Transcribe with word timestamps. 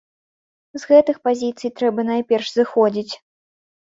З 0.77 0.79
гэтых 0.91 1.19
пазіцый 1.27 1.73
трэба 1.81 2.01
найперш 2.09 2.47
зыходзіць. 2.57 3.13